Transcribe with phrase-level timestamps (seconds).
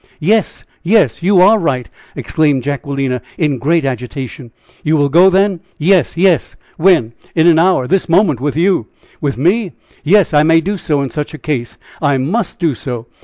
[0.19, 0.63] "Yes!
[0.81, 1.21] yes!
[1.21, 4.49] you are right," exclaimed Jacquelina, in great agitation.
[4.83, 6.17] "You will go, then?" "Yes!
[6.17, 8.87] yes." "When?" "In an hour this moment with you."
[9.21, 10.33] "With me?" "Yes!
[10.33, 11.77] I may do so in such a case.
[12.01, 13.05] I must do so!